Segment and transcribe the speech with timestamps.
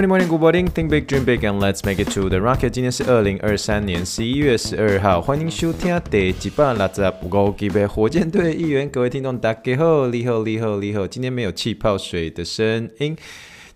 [0.00, 0.66] Morning, morning, good morning.
[0.66, 2.70] Think big, dream big, and let's make it to the rocket.
[2.70, 8.88] 今天是二零二三年十一月十二号，欢迎收听第一百六十五集的火箭队一员。
[8.88, 11.06] 各位听众，大家好，你好，你好，你好。
[11.06, 13.14] 今天没有气泡水的声音。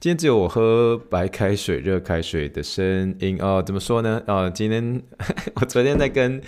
[0.04, 3.62] 今天只有我喝白开水、热开水的声音哦。
[3.64, 4.22] 怎么说呢？
[4.26, 5.02] 啊、哦，今天
[5.56, 6.38] 我昨天在跟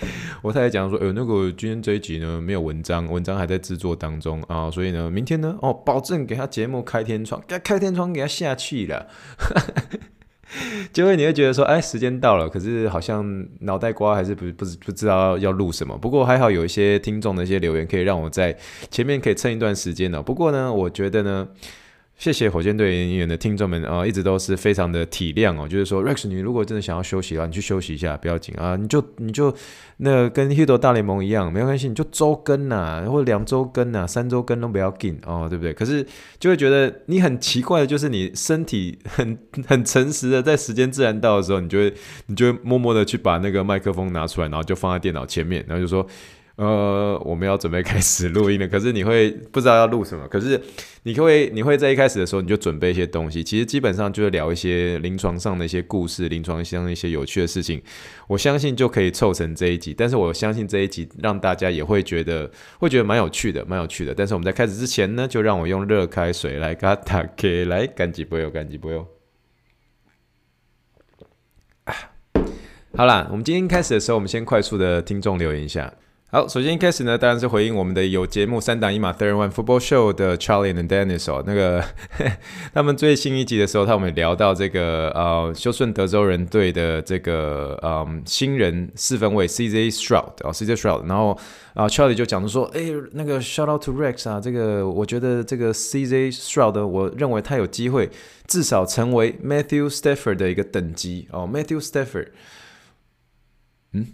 [0.43, 9.07] 我太太讲说，哎呦，那个今天这一集呢没有文章，文章还在制作当中啊、哦，所以呢，明天呢，哦，保证给他节目开天窗，给他开天窗，给他下去了。
[10.93, 15.97] 结果你会觉得说，哎，时间到了，可是好像脑袋瓜还是不不不知道要录什么。
[15.97, 18.55] 不过还好有一些听众的一些留言，可以让我在
[18.91, 20.21] 前面可以撑一段时间呢。
[20.21, 21.47] 不过呢，我觉得呢。
[22.17, 25.67] 谢谢火箭队预言的听众们啊、一直都是非常的体谅哦。
[25.67, 28.75] 就是说，Rex，你如果真的想要休息的话，你去休息一下，不要紧啊。
[28.75, 29.55] 你就你就
[29.97, 35.71] 那、跟 Hito 大联盟一样，没有关系，你就周更呐，或者两周更呐，三周更都不要紧哦，对不对？
[35.73, 36.03] 可是
[36.39, 41.93] 就会觉得你很奇怪的，就是你身体很 很诚实的，在时间自然到的时候，你就会
[42.25, 46.03] 你就会默默的去把那个麦克风拿出来，然后就放在电脑前面，然后就说。
[46.57, 50.27] 呃，我们要准备开始录音了，可是你会不知道要录什么。
[50.27, 50.59] 可是
[51.03, 57.79] 你会，你会在一开始的时候你就准备一些东西，其实基本上就是聊一些临床上的一些故事，临床上一些有趣的事情。
[58.27, 59.93] 我相信就可以凑成这一集。
[59.95, 64.15] 但是我相信这一集让大家也会觉得，会觉得蛮有趣的，蛮有趣的。
[64.15, 69.07] 但是我们在开始之前呢，就让我用热开水来给它打开，来干几杯哟，干几杯哟。
[72.95, 75.93] 好啦，我们今天开始的时候，我们先快速的听众留言一下。
[76.29, 81.81] 好，首先一开始呢，当然是回应我们的有节目三档一码 Third One Football Show 的 Charlie and Dennis 哦，那个
[82.73, 91.39] 他们最新一集的时候，他们聊到这个呃休斯顿德州人队的这个嗯、呃、新人四分卫 CJ Stroud、哦、CJ Stroud，然后
[91.73, 92.81] 啊、Charlie 就讲说，哎，
[93.13, 98.09] 那个 Shout out to Rex 啊，这个我觉得这个 CJ Stroud，我认为他有机会
[98.45, 102.27] 至少成为 Matthew Stafford 的一个等级哦，Matthew Stafford，
[103.93, 104.07] 嗯。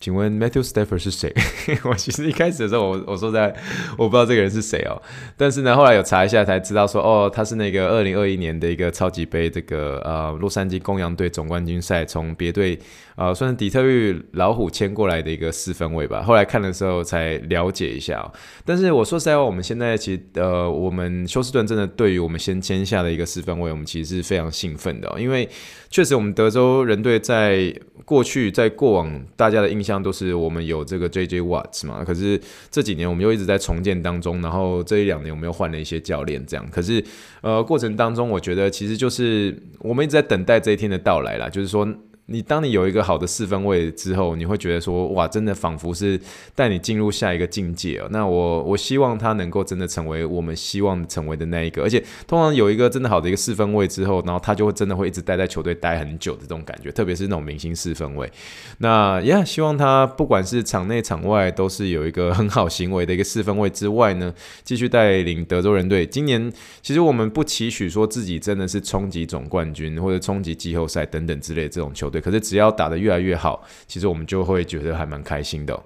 [0.00, 1.30] 请问 Matthew Stafford 是谁？
[1.84, 3.54] 我其实一开始的时候，我我说在
[3.98, 5.00] 我不知道这个人是谁哦。
[5.36, 12.78] 但是呢，后来有查一下才知道说，哦，他是那个二零二一年的一个超级杯这个呃洛杉矶公羊队总冠军赛从别队
[13.16, 16.22] 呃算是底特律老虎签过来的一个四分卫吧。
[16.22, 18.32] 后来看的时候才了解一下哦。
[18.64, 25.46] 但是我说实在话，我们现在其实呃我们休斯顿真的对于我们先签下的一个四分卫，我们其实是非常兴奋的哦，因为
[25.90, 27.74] 确实我们德州人队在
[28.04, 30.00] 过去在过往大家的印象。
[30.02, 31.42] 都是我们有这个 J.J.
[31.42, 32.40] Watts 嘛，可是
[32.70, 37.04] 这几年我们又一直在重建当中，然后这一两年我们又换了一些教练，这样，可是
[37.42, 41.86] 呃过程当中，我觉得其实就是我们一直在等待这一天的到来啦，就是说。
[42.32, 46.18] 你当你有一个好的四分卫之后，你会觉得说，哇，真的仿佛是
[46.54, 48.06] 带你进入下一个境界哦。
[48.12, 58.30] 那我我希望他能够真的成为我们希望成为的那一个，而且通常有一个真的好的一个四分卫之后，然后他就会真的会一直待在球队待很久的这种感觉，特别是那种明星四分卫。
[58.78, 66.06] 那呀，希望他不管是场内场外都是有一个很好行为的一个四分卫之外呢，继续带领德州人队。
[66.06, 72.19] 今年其实我们不期许说自己真的是冲击总冠军或者冲击季后赛等等之类的这种球队。
[72.20, 75.78] 可是只要打得越来越好，其实我们就会觉得还蛮开心的。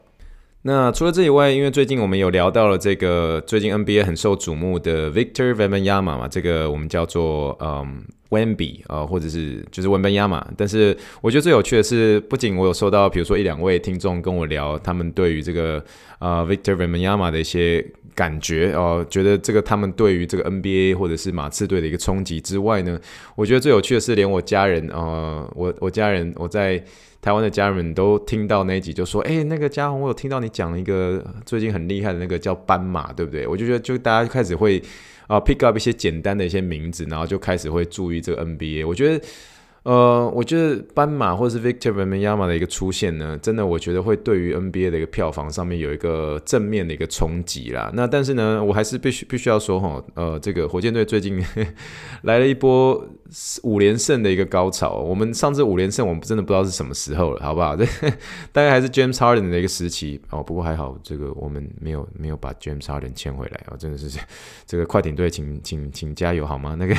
[0.66, 8.02] 那除了这以外，因为最近我们有聊到了这个最近 NBA 很受瞩目的 Victor Vaman Yama 嘛，这个我们叫做嗯
[8.34, 10.46] Wemby 啊，或者是就是文本亚马。
[10.56, 15.84] 但是我觉得最有趣的是，不仅我有收到，比如说一两位听众跟我聊他们对于这个
[16.18, 17.86] 啊 Victor Wembanyama 的一些。
[18.16, 22.96] 感觉哦、呃，觉得这个他们对于这个 NBA 或者是马刺队的一个冲击之外呢，
[23.34, 26.80] 我觉得最有趣的是，连我家人呃，我我家人我在
[27.20, 34.80] 台湾的家人们都听到那一集，就说：“哎，那个嘉宏，我有听到你讲了一个最近很厉害的那个叫斑马，对不对？”我就觉得，就大家开始会
[35.26, 38.86] 啊、pick up 一些简单的一些名字，然后就开始会注意这个 NBA。
[38.86, 39.24] 我觉得。
[39.84, 47.92] 呃，我觉得斑马或是 Victor Wembanyama 的一个出现呢，真的我觉得会对于 NBA 的一个票房上面有一个正面的一个冲击啦。
[47.92, 51.38] 那但是呢，我还是必须必须要说哈，呃，这个火箭队最近
[52.24, 53.06] 来了一波
[53.62, 54.94] 五连胜的一个高潮。
[54.94, 57.74] 我们上次五连胜，我们真的不知道是什么时候了，好不好？
[57.76, 57.84] 这
[58.52, 60.42] 大概还是 James Harden 的一个时期哦。
[60.42, 64.18] 不过还好，这个我们没有没有把 James Harden 签回来、哦，真的是
[64.66, 66.74] 这个快艇队，请请请加油好吗？
[66.80, 66.94] 那个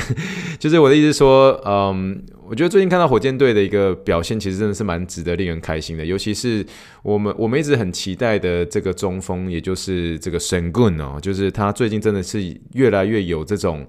[0.58, 2.22] 就是我的意思说，嗯。
[2.48, 6.06] 我觉得最近看到火箭队的一个表现，其实真的是蛮值得令人开心的。
[6.06, 6.64] 尤其是
[7.02, 13.84] 我们我们一直很期待的这个中锋，也就是这个神棍哦，就是他最近真的是越来越有这种。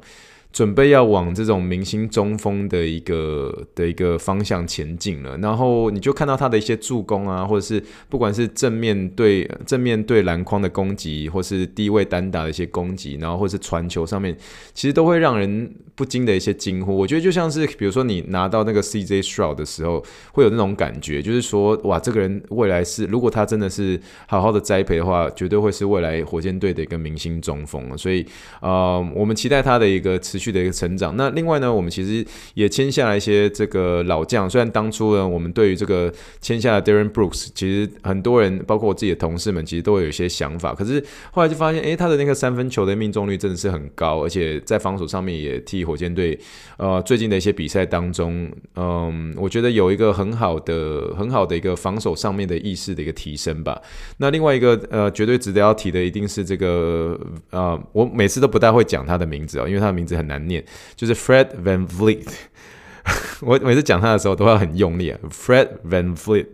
[0.52, 14.36] 准备要往这种明星中锋的一个的一个方向前进了，然后你就看到他的一些助攻啊，或者是不管是正面对正面对篮筐的攻击，或是低位单打的一些攻击，然后或是传球上面，
[14.74, 16.96] 其实都会让人不禁的一些惊呼。
[16.96, 27.96] 我觉得就像是比如说你拿到那个 CJ Shroud 的时候，会有那种感觉，就是说哇，这个人未来是如果他真的是好好的栽培的话，绝对会是未来火箭队的一个明星中锋。
[27.98, 28.26] 所以
[28.62, 30.48] 呃，我们期待他的一个持持续。
[30.52, 31.16] 的一个成长。
[31.16, 34.50] 那另外呢，我们其实也签下来一些这个老将。
[34.50, 36.12] 虽然当初呢，我们对于这个
[36.42, 40.74] 签下的 Derrick Brooks，其实很多人，包括我自己的同事们，其实都会有一些想法。
[40.74, 46.40] 可是后来就发现，诶，他的那个三分球的命中率真的是很高，而且在防守上面也替火箭队，
[46.78, 53.82] 呃，最近的一些比赛当中，嗯，我觉得有一个很好的、很好的一个防守上面的意识的一个提升吧。
[54.18, 57.20] 那另外一个，呃，绝对值得要提的，一定是这个，
[57.52, 60.48] 呃，我每次都不太会讲他的名字哦，因为他的名字很难。
[60.48, 60.64] 念
[60.96, 62.30] 就是 Fred VanVleet，
[63.42, 65.20] 我每次讲他的时候都要很用力啊。
[65.30, 66.46] Fred VanVleet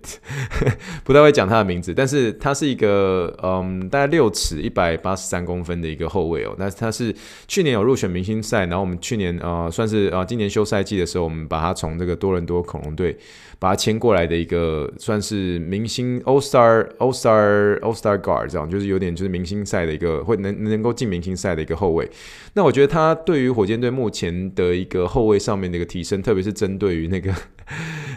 [1.03, 6.55] 不太会讲他的名字，但是他是一个嗯，大概六尺一百八十三公分的一个后卫哦。
[6.57, 7.13] 那他是
[7.47, 13.17] 去年有入选明星赛，然后我们去年、呃、算是啊、呃、今年休赛季的时候，我们把他从这个多伦多恐龙队。
[13.59, 22.09] 把他签过来的一个算是明星 All Star All Star All Star Guard 这样，就是有点就是明星赛的一个会能能够进明星赛的一个后卫。
[22.55, 27.33] 那我觉得他对于火箭队目前的一个后卫上面的一个提升，特别是针对于那个。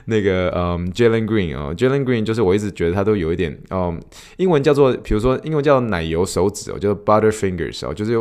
[0.07, 4.01] 那个嗯，Jalen Green 啊，Jalen Green 就是我一直觉得他都有一点嗯，
[4.39, 8.15] 英文叫做，比如说英文叫奶油手指哦，叫做 Butter Fingers 哦，就是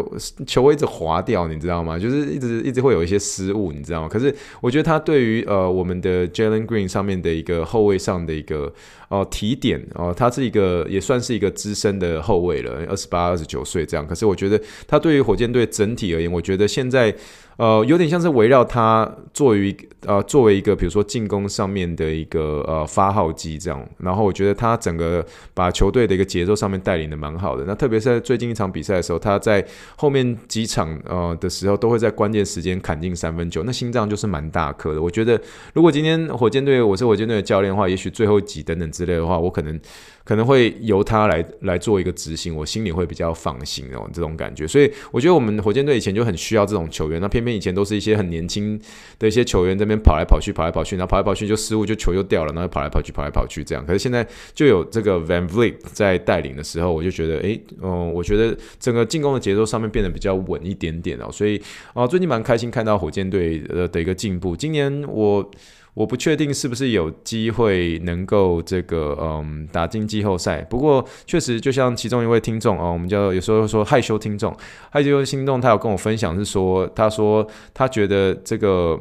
[0.45, 1.97] 球会一直滑掉，你知道吗？
[1.97, 4.07] 就是一直一直会有一些失误，你知道吗？
[4.07, 8.73] 可是我觉得他对于呃我们的 Jalen Green 上面的一个后卫上的一个
[9.07, 14.05] 哦、提点哦、他是一个也算是一个资深的后卫了，二十八、二十九岁这样。
[14.05, 17.15] 可是我觉得他对于火箭队整体而言，我觉得现在。
[17.57, 19.73] 呃，有点像是围绕他作为
[20.05, 27.66] 呃作为一个比如说进攻上面面的一个呃发号机这样，然后我觉得他整个把球队的一个节奏上面带领的蛮好的。
[27.68, 29.66] 那特别是在最近一场比赛的时候，他在
[29.98, 35.01] 后面几场呃的时候都会在关键时间砍进三分球，那心脏就是蛮大颗的。
[35.01, 35.39] 我觉得
[35.74, 39.80] 如果今天火箭队我是火箭队的教练的话，也许最后几等等之类的话，我可能。
[40.25, 44.66] 可能会由他来来做一个执行，我心里会比较放心哦，这种感觉。
[44.68, 48.81] 所以我觉得我们火箭队以前就很需要这种球员，那偏偏以前都是一些很年轻
[49.19, 53.85] 的一些球员这边跑来跑去，跑来跑去，然后跑来跑去就失误，就球就掉了，然后跑来跑去，跑来跑去这样。
[53.85, 61.31] 可是现在就有这个 Van Vliet 在带领的时候，我就觉得，诶，嗯，我觉得整个进攻的节奏上面变得比较稳一点点哦。
[61.31, 61.62] 所以
[61.94, 64.56] 啊，最近蛮开心看到火箭队的的一个进步。
[64.56, 65.50] 今年我。
[65.95, 74.53] 我不确定是不是有机会能够这个嗯打进季后赛，不过确实就像其中一位听众哦，我们叫有时候说害羞听众，
[74.89, 79.00] 害羞听众他有跟我分享是说，他说他觉得这个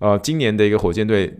[0.00, 1.34] 呃今年的一个火箭队。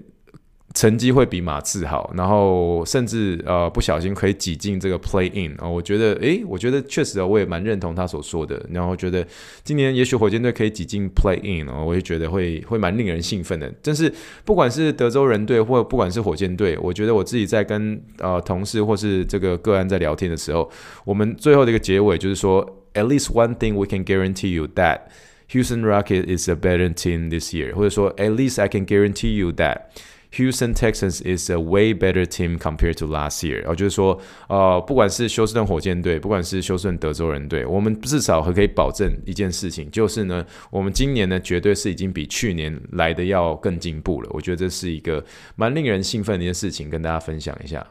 [0.78, 8.64] 成绩会比马刺好，然后甚至呃不小心可以挤进这个 play in 啊、我觉得诶，我觉得确实啊，我也蛮认同他所说的。
[8.70, 9.26] 然后觉得
[9.64, 13.74] 今年也许火箭队可以挤进 play in 哦，我也觉得会会蛮令人兴奋的。
[13.82, 14.12] 但是
[14.44, 20.70] 不管是德州人队或不管是火箭队，我觉得我自己在跟呃同事或是这个个案在聊天的时候，
[21.04, 22.64] 我们最后的一个结尾就是说
[22.94, 25.00] ，at least one thing we can guarantee you that
[25.50, 29.78] Houston Rocket is a better team this year，或者说 at least I can guarantee you that。
[30.32, 33.64] Houston Texans is a way better team compared to last year。
[33.66, 44.28] 哦，就是说，呃，不管是休斯顿火箭队，不管是休斯顿德州人队，我们至少还可以保证一件事情，就是呢，我们今年呢，绝对是已经比去年来的要更进步了。
[44.32, 45.24] 我觉得这是一个
[45.56, 47.86] 蛮令人兴奋的一件事情，跟大家分享一下。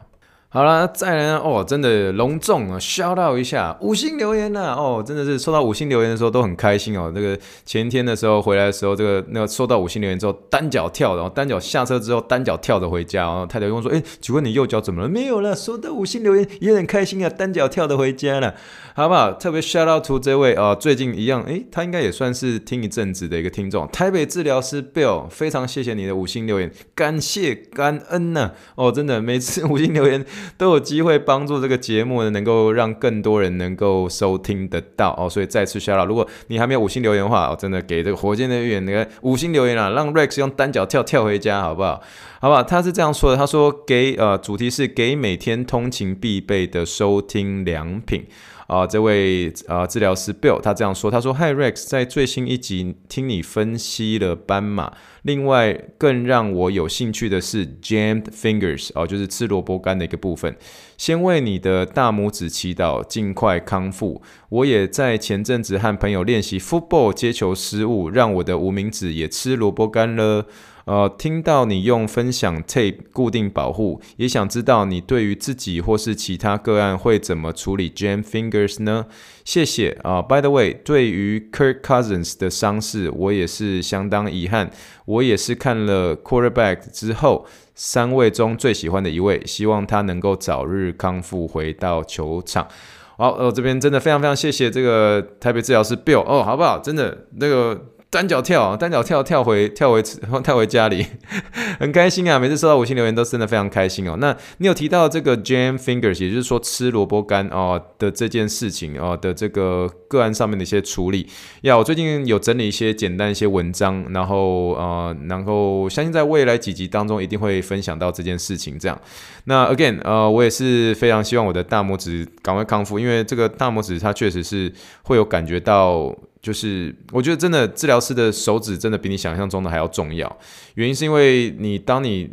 [0.50, 7.12] 好啦，再来呢哦，真的隆重啊，shout out 一下五星留言呐、啊、哦，真的是收到五星留言的时候都很开心哦。
[7.14, 18.54] 这个前天的时候回来的时候，这个那个收到五星留言之后，单脚跳，然后单脚下车之后单脚跳着回家，然后太太跟我说：“诶，请问你右脚怎么了？”没有了，收到五星留言也很开心啊，单脚跳着回家了，
[18.94, 19.30] 好不好？
[19.34, 30.24] 特别 shout out to 这位啊、哦，最近一样，诶，他应该也算是听一阵子的一个听众，台北治疗师 Bill，非常谢谢你的五星留言，感谢感恩呐、啊，哦，真的每次五星留言
[30.56, 31.18] 都有机会。
[31.18, 42.00] 帮助这个节目呢，能够让更多人能够收听得到哦，所以再次 shout out，如果你还没有五星留言的话，我真的给这个火箭队员那个五星留言啊，让 Rex 用单脚跳跳回家，好不好？
[42.40, 42.62] 好吧？
[42.62, 48.26] 他是这样说的，他说给呃主题是给每天通勤必备的收听良品。
[48.68, 60.56] 啊，这位啊治疗师 Bill 他这样说，他说：“Hi Rex，在最新一集听你分析了斑马，另外更让我有兴趣的是 Jammed Fingers 哦，就是吃萝卜干的一个部分。
[60.96, 64.22] 先为你的大拇指祈祷，尽快康复。
[64.48, 70.46] 我也在前阵子和朋友练习 football 接球失误，让我的无名指也吃萝卜干了。”
[70.88, 79.04] 呃，听到你用分享 tape 固定保护，也想知道你对于自己或是其他个案会怎么处理 jam fingers 呢？
[79.48, 80.20] 谢谢啊。
[80.20, 84.70] By the way，对于 Kirk Cousins 的伤势，我也是相当遗憾。
[85.06, 92.68] 我也是看了 quarterback 之后，三位中最喜欢的一位，希望他能够早日康复，回到球场。
[93.16, 96.78] 好，呃，这边真的非常非常谢谢这个台北治疗师 Bill 哦，好不好？
[96.78, 97.86] 真的那个。
[98.10, 100.02] 单脚跳，单脚跳，跳回，跳回，
[100.42, 101.04] 跳回家里，
[101.78, 102.38] 很开心啊！
[102.38, 104.16] 每次收到五星留言都真的非常开心哦。
[104.18, 111.28] 那你有提到这个 jam fingers，也就是说吃萝卜干哦的这件事情哦的这个个案上面的一些处理。
[111.62, 118.78] 呀，我最近有整理一些简单一些文章，然后呃，然后相信在未来几集当中一定会分享到这件事情。
[118.78, 118.98] 这样，
[119.44, 124.72] 那 again，呃，我也是非常希望我的大拇指赶快康复，因为这个大拇指它确实是
[125.02, 126.16] 会有感觉到。
[126.40, 130.38] 就是我觉得真的治疗师的手指真的比你想象中的还要重要，
[130.74, 132.30] 原因是因为你当你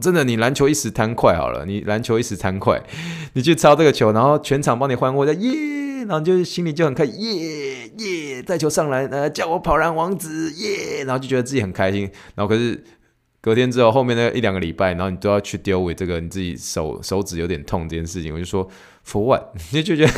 [0.00, 2.82] 真的你篮球一时贪快好了，你篮球一时贪快，
[3.34, 12.82] 你去抄这个球，然后全场帮你欢呼在耶，然后就是心里就很开心耶耶，带球上来呃叫我跑篮王子耶，然后就觉得自己很开心，然后可是
[13.40, 18.68] 隔天之后后面那一两个礼拜，然后你都要去丢为这个你自己手手指有点痛这件事情，我就说。
[19.08, 19.54] For what？
[19.72, 20.12] 你 就觉得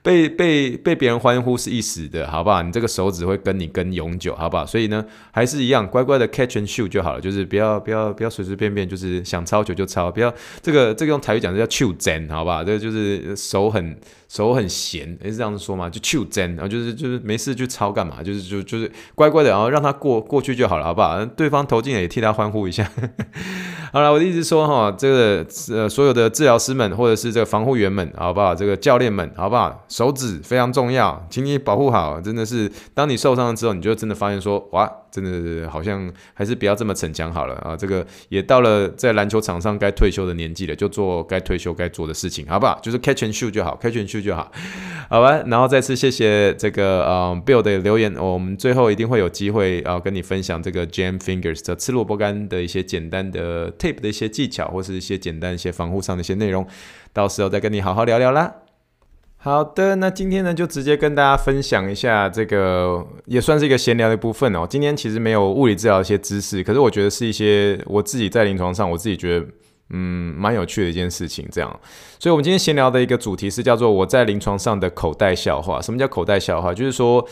[0.00, 2.62] 被被被别人欢呼是一时的，好不好？
[2.62, 4.64] 你这个手指会跟你跟永久，好不好？
[4.64, 12.62] 所以呢，还是一样乖乖的 catch and shoot 就好了，就是不要不要不要随随便便就是想抄球就抄，不要这个这个用台语讲就叫 shoot 真，好不好？
[12.62, 15.90] 这个就是手很手很闲，诶，是这样子说吗？
[15.90, 18.22] 就 shoot 真，然后就是就是没事就抄干嘛？
[18.22, 21.24] 就是就就是乖乖的，然后让他过过去就好了，好不好？
[21.24, 22.88] 对方投进也替他欢呼一下。
[23.92, 28.54] 好了，我的意思说哈，这个呃所有的治疗师们或者是这个防护员们，好不好？
[28.54, 29.84] 这个教练们，好不好？
[29.88, 32.20] 手指非常重要，请你保护好。
[32.20, 37.76] 真的是，当你受伤了之后，你就真的发现说，哇，真的好像还是不要这么逞强好了啊。
[37.76, 42.78] 这个也到了在篮球场上该退休的年纪了，就做该退休该做的事情，好不好？
[42.82, 44.50] 就是 catch and shoot 就好，catch and shoot 就好，
[45.08, 45.42] 好吧？
[45.46, 53.72] 然后再次谢谢这个呃 Bill 的留言，我们最后一定会有机会啊跟你分享这个 Jam Fingers 的吃萝卜干的一些简单的。
[53.78, 56.66] tape 的一些技巧，或是一些简单一些防护上的一些内容，
[57.14, 58.56] 到时候再跟你好好聊聊啦。
[59.36, 64.66] 好的，那今天呢就直接跟大家分享一下这个，也算是一个闲聊的部分哦。
[64.68, 69.46] 今天其实没有物理治疗一些知识，可是我觉得是一些我自己在临床上我自己觉得
[69.90, 71.48] 嗯蛮有趣的一件事情。
[71.52, 71.80] 这样，
[72.18, 75.80] 所以我们今天闲聊的一个主题是叫做我在临床上的口袋笑话。
[75.80, 76.74] 什么叫口袋笑话？
[76.74, 77.26] 就是说。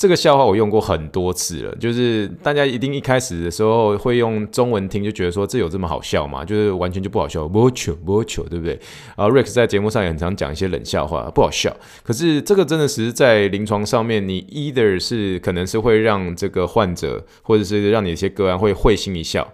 [0.00, 6.42] 这个笑话我用过很多次了，就是大家一定一开始的时候会用中文听，就觉得说这有这么好笑吗？
[6.42, 8.80] 就是完全就不好笑，不糗不糗，对不对？
[9.14, 11.76] 啊，Rex 在节目上也很常讲一些冷笑话，不好笑。
[12.02, 19.52] 可是这个真的是在临床上面，你 either 是可能是会让这个患者，或者是让你一些个案会会心一笑，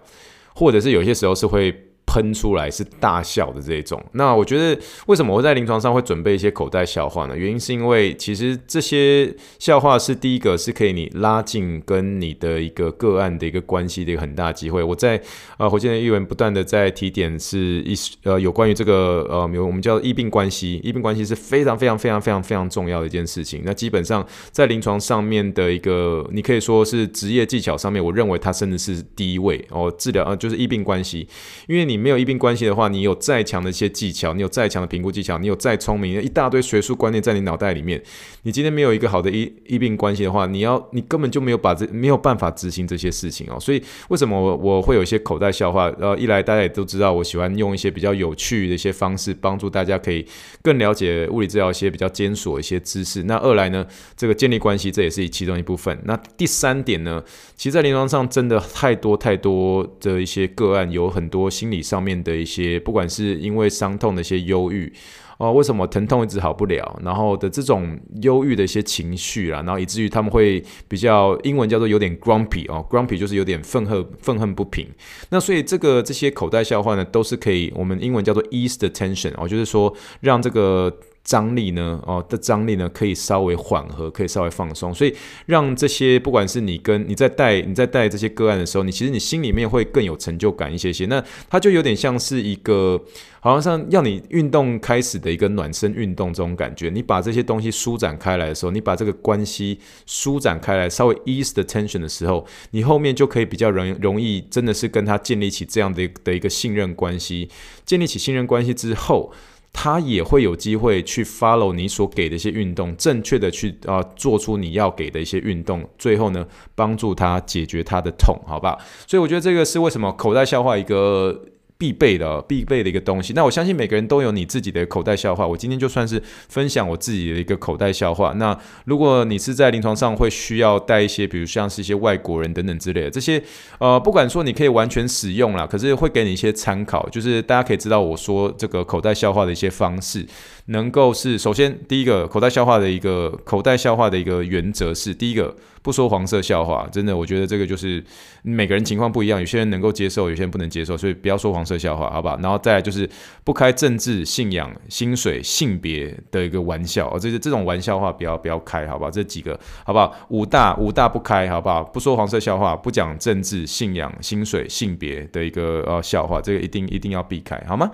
[0.55, 1.86] 或者是有些时候是会。
[2.07, 7.35] 喷出来是大笑的这种，那我觉得为什么我在临床上会准备一些口袋笑话呢？
[7.35, 14.81] 原因是因为其实这些笑话是第一个是可以你拉近跟你的一个个案的一个关系的一个很大机会。
[14.81, 15.21] 我在
[15.57, 23.63] 呃火箭的议员不断的在提点是一呃有关于这个呃有我们叫医病关系，医病关系是非常非常非常非常非常重要的一件事情。
[23.65, 31.27] 那基本上在临床上面的一个你可以说是职业技巧上面，我认为它甚至是第一位哦，治疗呃就是医病关系，
[31.67, 31.96] 因为你。
[31.97, 38.01] 没有医病关系的话，你有再强的一些技巧，你有再强的评估技巧，你有再聪明，一大堆学术观念在你脑袋里面。
[38.43, 43.59] 你今天没有一个好的医医病关系的话，你要你根本就没有把这没有办法执行这些事情哦。
[43.59, 45.91] 所以为什么我我会有一些口袋笑话？
[45.99, 50.25] 呃，一来大家也都知道，我喜欢用一些比较有趣的一些方式，帮助大家可以
[50.61, 53.23] 更了解物理治疗一些比较艰琐的一些知识。
[53.23, 53.85] 那二来呢，
[54.15, 55.97] 这个建立关系这也是其中一部分。
[56.05, 57.23] 那第三点呢，
[57.55, 64.91] 其实在临床上真的太多太多的一些个案，有很多心理上面的一些，不管是因为伤痛的一些忧郁。
[65.39, 66.99] 哦，为什么疼痛一直好不了？
[67.03, 74.87] 然后的这种忧郁的一些情绪啦，然后以至于他们会比较英文叫做有点 grumpy 哦，grumpy 就是有点愤恨愤恨不平。
[75.29, 80.91] 那所以这个这些口袋笑话呢，都是可以我们英文叫做 ease the tension 哦，就是说让这个。
[81.27, 85.13] 张力呢，哦的张力呢，可以稍微缓和，可以稍微放松，所以
[85.45, 91.05] 让这些不管是你跟你在带你在带这些个案的时候，你其实你心里面会更有成就感一些些。
[91.07, 92.97] 那它就有点像是一个，
[93.41, 96.89] 好像像要你运动开始的一个暖身运动这种感觉。
[96.89, 107.49] 你把这些东西舒展开来的时候，你把这个关系舒展开来，稍微 ease the tension 的时候，你后面就可以比较容容易，真的是跟他建立起这样的的一个信任关系。
[107.85, 109.33] 建立起信任关系之后。
[109.79, 116.43] 他也会有机会去 follow 你所给的一些运动，正确的去啊、做出你要给的一些运动，最后呢
[116.73, 118.75] 帮助他解决他的痛，好吧？
[119.05, 121.39] 所以我觉得这个是为什么口袋消化一个。
[121.77, 123.33] 必备的必备的一个东西。
[123.33, 125.45] 那我相信每个人都有你自己的口袋笑话。
[125.45, 128.33] 我今天就算是分享我自己的一个口袋笑话。
[128.33, 133.41] 那如果你是在临床上会需要带一些，比如像是一些外国人等等之类的这些，
[133.79, 140.25] 呃，不管说你可以完全使用啦，可是会给你一些参考，就是大家可以知道我说这个口袋笑话的一些方式。
[140.67, 148.03] 能够是首先第一个口袋笑话的一个口袋笑话的一个原则是第一个不说黄色笑话，真的我觉得这个就是
[148.41, 152.37] 每个人情况不一样，有些人能够接受，有些人不能接受，所以不要说黄色笑话，好不好？
[152.41, 153.09] 然后再来就是
[153.45, 159.09] 不开政治、信仰、薪水、性别的一个玩笑，哦，这是这种玩笑话不要不要开，好不好？
[159.09, 160.13] 这几个好不好？
[160.27, 161.81] 五大五大不开，好不好？
[161.81, 167.89] 不说黄色笑话，不讲政治、信仰、薪水、性别的一个呃笑话，这个一定一定要避开，好吗？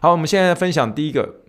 [0.00, 1.45] 好，我们现在分享第一个。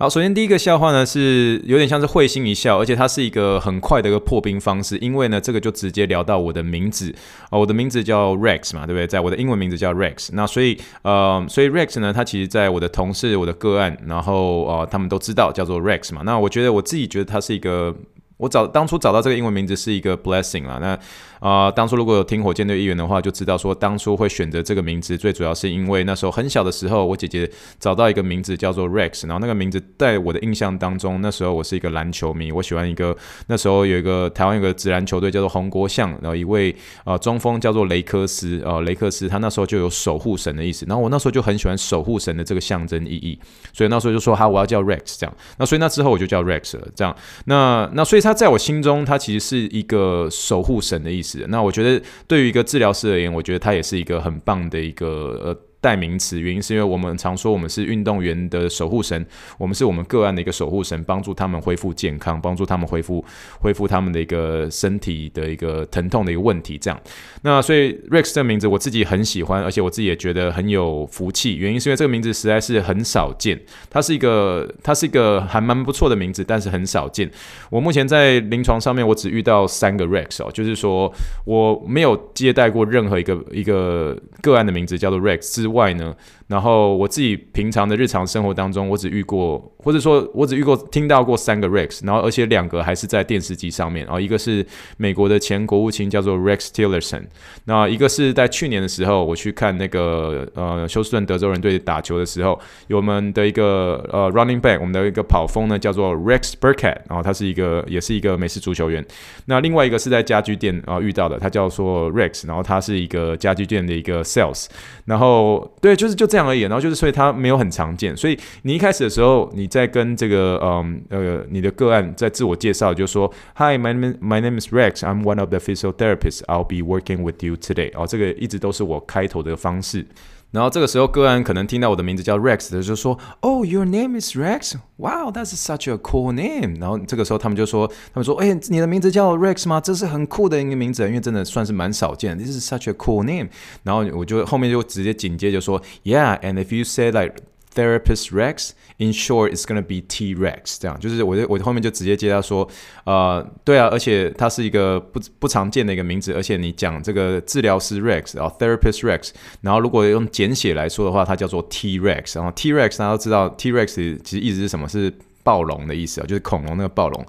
[0.00, 7.14] 好，首先第一个笑话呢，是有点像是会心一笑，而且它是一个很快的一个破冰方式，因为呢，这个就直接聊到我的名字
[7.50, 9.06] 啊，我的名字叫 Rex 嘛，对不对？
[9.06, 16.22] 在我的英文名字叫 Rex，那所以呃，所以 Rex 呢，它其实在我的同事、我的个案，然后呃，他们都知道叫做 Rex 嘛。
[16.24, 17.94] 那我觉得我自己觉得它是一个，
[18.38, 20.78] 我找当初找到这个英文名字是一个 blessing 啦。
[20.80, 20.98] 那、
[21.40, 33.16] 呃，当初如果有听火箭队议员的话，就知道说当初会选择这个名字，最主要是因为那时候很小的时候，我姐姐找到一个名字叫做 Rex，然后那个名字在我的印象当中，那时候我是一个篮球迷，我喜欢一个
[33.46, 43.38] 那时候有一个台湾有个职篮球队叫做红国象，然后一位、呃、中锋叫做雷克斯，呃雷克斯他那时候就有守护神的意思，然后我那时候就很喜欢守护神的这个象征意义，
[43.72, 47.16] 所以那时候就说哈我要叫 Rex 这样，那所以那之后我就叫 Rex 了，这样，
[47.46, 51.29] 那那所以他在我心中他其实是一个守护神的意思。
[51.48, 55.06] 那我觉得，对于一个治疗师而言，我觉得他也是一个很棒的一个
[55.44, 55.69] 呃。
[55.80, 59.24] 代名词原因是因为我们常说我们是运动员的守护神，
[59.58, 63.24] 我们是我们个案的一个守护神，帮助他们恢复健康，帮助他们恢复
[63.60, 66.76] 恢复他们的一个身体的一个疼痛的一个问题。
[66.76, 67.00] 这样，
[67.42, 71.56] 那所以 Rex 这个名字我自己很喜欢，而且我自己也觉得很有福气。
[71.56, 77.30] 原因是因为这个名字实在是很少见，它是一个它是一个还蛮不错的名字，但是很少见。
[77.70, 81.12] 我目前在临床上面我只遇到三个 Rex 哦，就是说
[81.44, 86.14] 我没有接待过任何一个一个个案的名字叫做 Rex 外呢，
[86.46, 94.64] 然后我自己平常的日常生活当中，我只遇过，或者说我只遇过听到过三个 Rex，然后而且两个还是在电视机上面，然后一个是
[94.96, 97.24] 美国的前国务卿叫做 Rex Tillerson，
[97.64, 109.04] 那一个是在去年的时候我去看那个呃休斯顿德州人队打球的时候，有我们的一个呃 running back，我们的一个跑锋呢叫做 Rex Burkhead，然后他是一个也是一个美式足球员，
[109.46, 114.66] 那另外一个是在家居店啊、遇到的，他叫做 Rex，然后他是一个家居店的一个 sales，
[115.04, 115.59] 然后。
[115.80, 116.60] 对，就是就这样而已。
[116.60, 118.16] 然后就是，所以它没有很常见。
[118.16, 125.00] 所以你一开始的时候，你在跟这个嗯呃你的个案在自我介绍，就说：“Hi, my name my name is Rex.
[125.02, 126.42] I'm one of the physiotherapists.
[126.46, 130.06] I'll be working with you today.” 哦，这个一直都是我开头的方式。
[130.50, 134.74] 然后这个时候，个案可能听到我的名字叫 Rex 的，就说：“Oh, your name is Rex?
[134.96, 139.80] Wow, that's such a cool name.” 然后这个时候，他们就说：“他们说，哎，你的名字叫 Rex 吗？
[139.80, 142.36] 这是很酷的一个名字，因为真的算是蛮少见。
[142.36, 143.48] This is such a cool name.”
[143.84, 147.34] 然后我就后面就直接紧接着说：“Yeah, and if you say like……”
[147.74, 150.76] Therapist Rex, in short, it's gonna be T Rex。
[150.80, 152.68] 这样就是我，我后面就直接接到说，
[153.04, 159.30] 呃，对啊，而且它是一个不不常见的一个名字，而且你讲这个治疗师 Rex，然后 Therapist Rex，
[159.60, 162.36] 然后如果用简写来说的话，它叫做 T Rex。
[162.36, 164.88] 然后 T Rex 大家都知道，T Rex 其实一直是什么？
[164.88, 165.12] 是
[165.44, 167.26] 暴龙的意思啊，就是恐龙那个暴龙。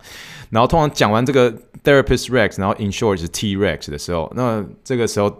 [0.49, 5.37] 然后通常讲完这个 Therapist Rex，然后 in short 是 T Rex 的时候，那这个时候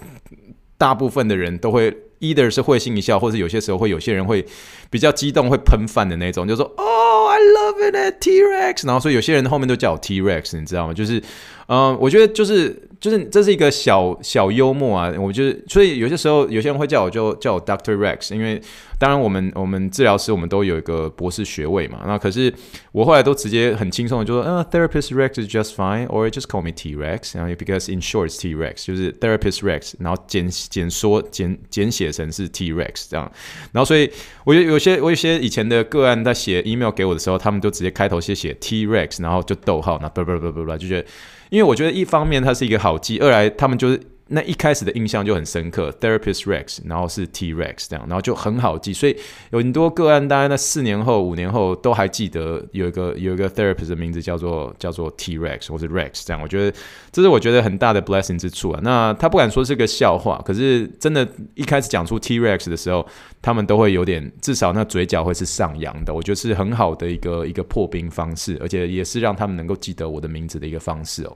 [0.78, 1.98] 大部分的人都会。
[2.22, 4.46] Either 是会心一笑，或者有些时候会有些人会
[4.90, 10.94] 比较激动，会喷饭的那种，就说哦，I love it at T-Rex”，然后所以有些人后面都叫我 T-Rex，你知道吗？
[10.94, 11.22] 就是，
[11.68, 18.62] 嗯、我觉得就是就是这是一个小小幽默啊，我就是所以有些时候有些人会叫我就叫我 Doctor Rex，因为。
[19.02, 22.54] 当然我们我们治疗师我们都有一个博士学位嘛，那可是
[22.92, 29.12] 我后来都直接很轻松的就说，嗯，therapist Rex is just fine，or just call me T Rex，然后 because in short T Rex 就是
[29.14, 33.32] therapist Rex，然后简简说简简写成是 T Rex 这样，
[33.72, 34.08] 然后所以
[34.44, 41.08] 我有有些我有些以前的个案在写 email 给我的时候，他们都直接开头先写 T Rex，然后就逗号，那不不不不不就觉得，
[41.52, 44.02] 因为我觉得一方面它是一个好机，二来他们就是。
[44.34, 49.16] 那一开始的印象就很深刻，Therapist Rex，然后是 T Rex 这样，然后就很好记，所以
[49.52, 56.78] 有很多个案，大概在四年后、五年后都还记得有一个有一个 Therapist 的名字叫做叫做 T Rex 或者 Rex 这样，我觉得
[57.12, 58.80] 这是我觉得很大的 blessing 之处啊。
[58.82, 63.06] 那他不敢说是个笑话，可是真的，一开始讲出 T Rex 的时候，
[63.42, 66.14] 他们都会有点，至少那嘴角会是上扬的。
[66.14, 71.36] 我觉得是很好的一个一个破冰方式，而且也是让他们能够记得我的名字的一个方式哦。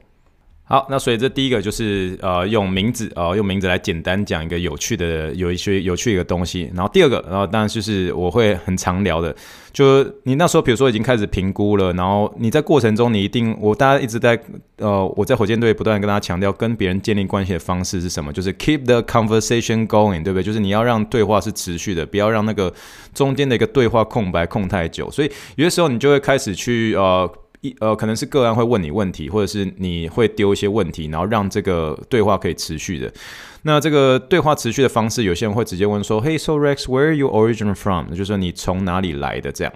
[0.67, 6.71] 好，那所以这第一个就是呃用名字呃用名字来简单讲一个有趣的有一些有趣一个东西。
[6.73, 9.35] 然后第二个，然后当然就是我会很常聊的，
[9.71, 14.41] 就你那时候比如说已经开始评估了，然后你在过程中你一定我大家一直在
[14.77, 18.33] 呃我在火箭队不断跟大家强调跟别人建立关系的方式是什么？
[18.33, 20.41] 就是 keep the conversation going，对不对？
[20.41, 22.73] 就是你要让对话是持续的，不要让那个
[23.13, 25.11] 中间的一个对话空白空太久。
[25.11, 27.31] 所以有些时候你就会开始去呃。
[27.79, 33.09] 呃，可能是个案会问你问题，或者是你会丢一些问题，然后让这个对话可以持续的。
[33.61, 39.73] 那这个对话持续的方式，有些人会直接问说：“Hey, so Rex, where are you origin from？” 就是说你从哪里来的这样。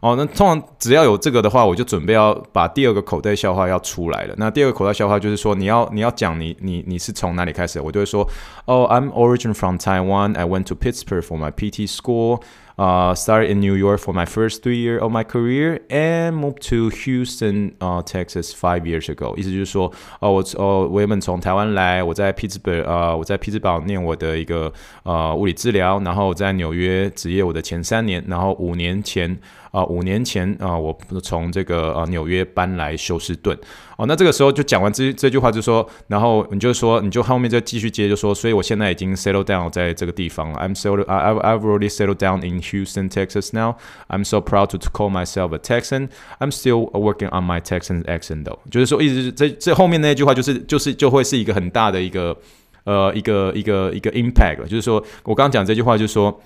[0.00, 4.34] 哦，那通常只要有这个的话，我就准备要把第二个口袋笑话要出来了。
[4.38, 8.26] 那第二个口袋笑话就是说，你要你要讲你你你是从哪里开始，我就会说
[8.64, 10.34] ：“Oh, I'm origin from Taiwan.
[10.38, 12.40] I went to Pittsburgh for my PT school.”
[12.80, 16.66] 啊 start in New York for my first three year of my career and moved
[16.70, 19.36] to Houston, uh, Texas five years ago.
[19.36, 29.38] 意思就是说，哦，我哦，我原本从台湾来，我在匹兹堡，呃，我在匹兹堡念我的一个呃物理治疗，然后在纽约职业我的前三年，然后五年前。
[29.70, 33.56] 啊，五年前啊，我从这个呃纽约搬来休斯顿。
[33.96, 40.58] 哦，那这个时候就讲完这这句话，就说，然后你就说，你就后面再继续接，就说，所以我现在已经 settle down 在这个地方了。
[40.58, 43.76] I'm settled, I've I've already settled down in Houston, Texas now.
[44.08, 46.08] I'm so proud to call myself a Texan.
[46.38, 48.58] I'm still working on my Texan accent though.
[48.70, 52.36] 就是说，一直这这后面那句话，就是就是就会是一个很大的一个
[52.84, 54.64] 呃一个一个一个 impact。
[54.64, 56.40] 就是说我刚刚讲这句话，就是说。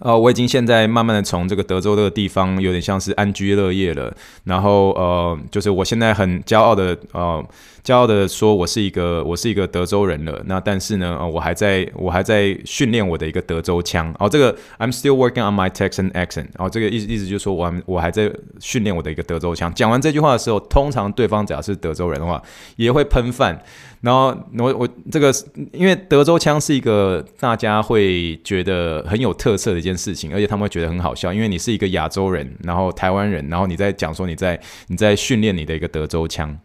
[0.00, 7.44] 呃，我已经现在慢慢的从这个德州这个地方有点像是安居乐业了，然后呃，就是我现在很骄傲的呃。
[7.86, 10.42] 骄傲的说，我是一个我是一个德州人了。
[10.46, 14.12] 那但是呢，我还在我还在训练我的一个德州腔。
[14.18, 16.48] 哦，这个 I'm still working on my Texan accent。
[16.56, 19.72] 哦，这个意思意思就是说我还我还在训练我的一个德州腔。
[19.72, 22.42] 讲完这句话的时候，通常对方只要是德州人的话，
[22.74, 23.62] 也会喷饭。
[24.00, 25.32] 然后我我这个
[25.72, 36.58] 因为德州腔是一个大家会觉得很有特色的一件事情，而且他们会觉得很好笑，因为你是一个亚洲人，然后台湾人，然后你在讲说你在你在训练你的一个德州腔。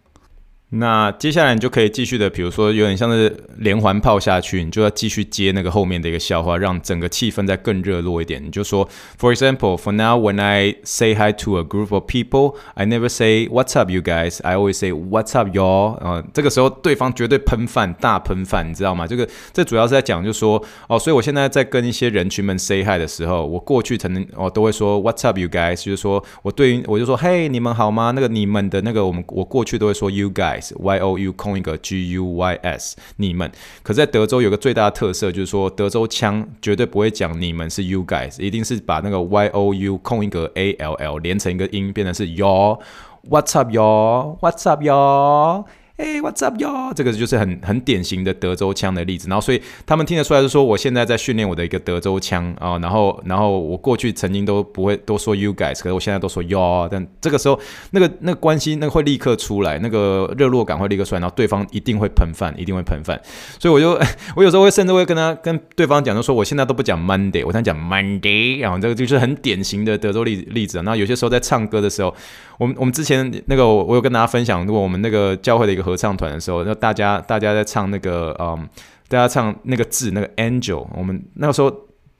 [0.73, 8.41] 那接下来你就可以继续的，比如说有点像是连环炮下去，你就要继续接那个后面的一个笑话，让整个气氛再更热络一点。
[8.41, 8.87] 你就说
[9.19, 13.49] ，For example, for now, when I say hi to a group of people, I never say
[13.49, 14.39] What's up, you guys?
[14.43, 15.97] I always say What's up, y'all?
[15.99, 19.05] 呃，这个时候对方绝对喷饭，大喷饭，你知道吗？
[19.05, 25.83] 这个这主要是在讲，就是说哦，所以我现在在跟一些人群们 say hi 的时候，我过去曾经哦都会说 What's up, you guys?
[25.83, 28.11] 就是说我对于我就说嘿，你们好吗？
[28.15, 30.60] 那个你们的那个我们我过去都会说 You guys。
[30.77, 33.51] Y O U 空一个 G U Y S，你们。
[33.81, 42.79] 可是在德州有个最大的特色，就是说德州腔绝对不会讲你们是 You guys，一定是把那个 Y O U 空一个 A L L 连成一个音，变成是 Y'all。
[43.29, 44.37] What's up, y'all?
[44.39, 45.65] What's up, y'all?
[46.01, 46.91] Hey, what's up yo？
[46.95, 57.59] 这个就是很很典型的德州腔的例子，然后所以他们听得出来，就说我现在在训练我的一个德州腔啊，然后然后我过去曾经都不会都说 you guys，可是我现在都说 yo 但这个时候
[57.91, 63.21] 那个那个关系那个会立刻出来，那个热络感会立刻出来，然后对方一定会喷饭，一定会喷饭，
[63.59, 63.91] 所以我就
[64.35, 72.11] 我有时候会甚至会跟他跟对方讲，就说我现在都不讲 Monday，我现在讲 Monday，然后这个就是很典型的德州例例子，然后有些时候在唱歌的时候。
[72.57, 78.67] 我们我们之前那个我有跟大家分享，过我们那个教会的一个合合唱团的时候，那大家大家在唱那个嗯，
[79.07, 81.71] 大家唱那个字那个 angel，我们那个时候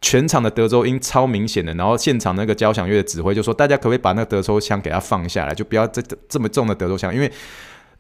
[0.01, 7.31] 全场的德州音超明显的，然后现场那个交响乐的指挥就说，大家可不可以把那个德州腔给它放下来，就不要再这么重的德州腔，因为。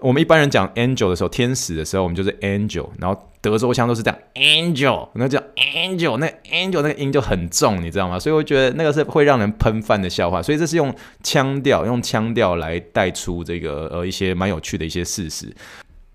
[0.01, 8.19] 我们一般人讲 angel 的时候，天使的时候，我们就是 angel，然后德州腔都是这样 angel，那叫 angel，那 angel 那个音就很重，你知道吗？
[8.19, 15.53] 所以我觉得那个是会让人喷饭的笑话，所以这是用腔调，用腔调来带出这个呃一些蛮有趣的一些事实。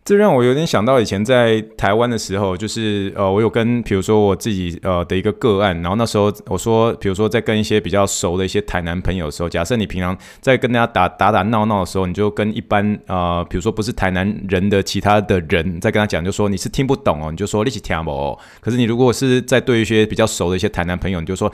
[0.07, 18.38] 这让我有点想到以前在台湾的时候，就是呃，我有跟比如说我自己呃的一个个案，然后那时候我说，比如说在跟一些比较熟的一些台南朋友的时候，假设你平常在跟大家打打打闹闹的时候，你就跟一般呃，比如说不是台南人的其他的人在跟他讲，就说你是听不懂哦，你就说你是听不懂。
[18.61, 21.53] 可是你如果是在对一些比较熟的一些台南朋友，你就说。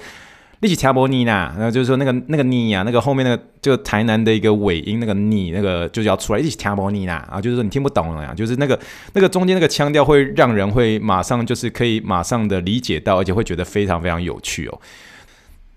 [0.63, 8.79] 一起调波尼呐，然后就是说那个那个你啊，那个后面那个就台南的一个尾音，那个你那个就是要出来一起调波尼呐，啊，就是说你听不懂了呀，就是那个
[9.13, 14.81] 那个中间那个腔调会让人会马上就是可以马上的理解到，而且会觉得非常非常有趣哦。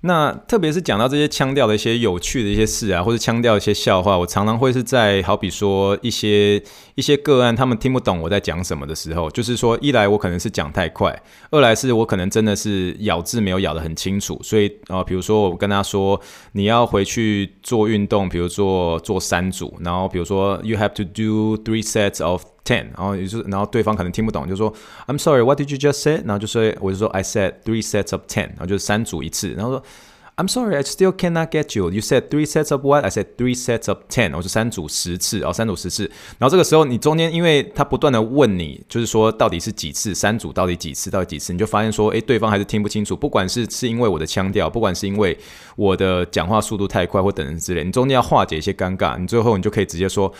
[0.06, 6.62] 那特别是讲到这些腔调的一些有趣的一些事啊，或者腔调一些笑话，我常常会是在好比说一些
[6.94, 24.74] 一些个案，他们听不懂我在讲什么的时候，就是说一来我可能是讲太快，二来是我可能真的是咬字没有咬得很清楚，所以啊，比如说我跟他说你要回去做运动，比如说做三组，然后比如说 you have to do three sets of ten，然后也就是，然后对方可能听不懂，就说
[25.08, 26.16] I'm sorry, what did you just say？
[26.26, 29.84] 然后就说我就说 I said three sets of ten，然后就是三组一次，然后说
[30.38, 31.90] I'm sorry, I still cannot get you.
[31.90, 33.06] You said three sets of what?
[33.06, 36.12] I said three sets of ten，我是三组十次，哦，三组十次。
[36.38, 43.16] 然后这个时候你中间，因为他不断的问你，就是说到底是几次，三组到底几次，到底几次，你就发现说，诶，对方还是听不清楚。
[43.16, 45.38] 不管是是因为我的腔调，不管是因为
[45.78, 50.34] 我的讲话速度太快或等等之类，你中间要化解一些尴尬，你最后你就可以直接说。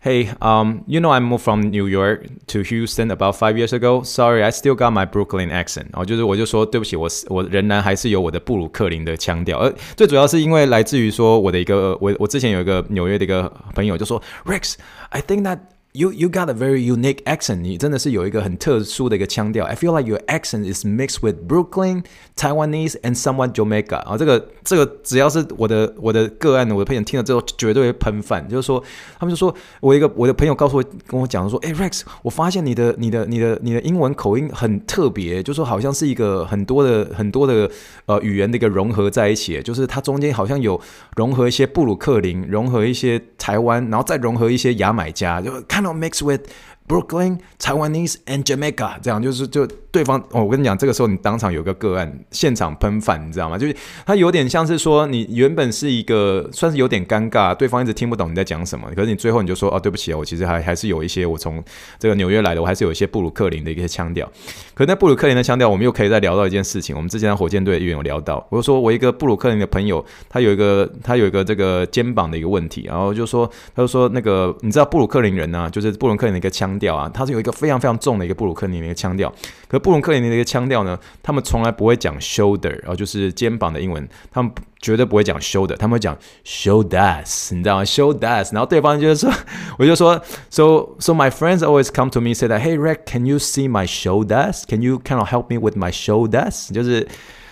[0.00, 4.02] Hey, um, you know I moved from New York to Houston about five years ago.
[4.02, 5.86] Sorry, I still got my Brooklyn accent.
[5.92, 9.58] 然后就是我就说对不起，我我仍然还是有我的布鲁克林的腔调。
[9.58, 14.74] 而最主要是因为来自于说我的一个我我之前有一个纽约的一个朋友就说 Rex,
[15.08, 15.60] I think that
[15.91, 19.65] You you got a very unique accent，你真的是有一个很特殊的一个腔调。
[19.65, 22.03] I feel like your accent is mixed with Brooklyn,
[22.35, 23.95] Taiwanese and someone Jamaica。
[23.95, 28.47] 啊这个这个只要是我的我的个案，我的朋友听了之后绝对会喷饭。
[28.47, 28.83] 就是说，
[29.17, 37.67] 他们就说我一个我的朋友告诉我跟我讲说，哎、Rex，我发现你的你的你的你的英文口音很特别，就说好像是一个很多的很多的
[38.05, 40.79] 呃语言的一个融合在一起，就是它中间好像有
[41.15, 45.78] 融合一些布鲁克林，融合一些台湾，然后再融合一些牙买加，就看。
[45.79, 46.53] Kind of mix with
[46.89, 53.59] Brooklyn, Taiwanese and Jamaica，这样就是就对方哦，我跟你讲，这个时候你当场有个个案，现场喷饭，你知道吗？
[53.59, 53.75] 就是
[54.07, 61.63] 他有点像是说，你原本是一个算是有点尴尬，对方一直听不懂你在讲什么，可是你最后你就说哦，对不起啊，我其实还还是有一些我从
[61.99, 64.27] 这个纽约来的，我还是有一些布鲁克林的一些腔调。
[64.73, 76.78] 可那布鲁克林的腔调，我们又可以再聊到一件事情，我们之前在火箭队也有聊到，我就说我一个布鲁克林的朋友，他有一个他有一个这个肩膀的一个问题，然后就说他就说那个你知道布鲁克林人呢、啊，就是布鲁克林的一个腔。
[76.79, 79.31] 调啊，它是有一个非常非常重的一个布鲁克林的一个腔调，
[79.67, 89.31] 可布鲁克林的一个腔调呢，他们从来不会讲 shoulder，然后就是肩膀的英文，他们绝对不会讲 shoulder，他们会讲 shoulders，你知道吗？shoulders，然后对方就是说，
[89.77, 94.81] 我就说，so so my friends always come to me say that，hey Rick can you see my shoulders？Can
[94.81, 96.71] you kind of help me with my shoulders？
[96.73, 97.05] 就是。